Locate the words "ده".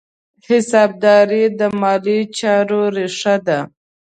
3.47-3.59